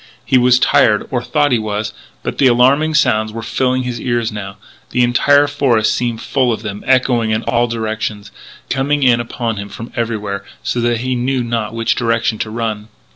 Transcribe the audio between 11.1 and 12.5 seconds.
knew not in which direction to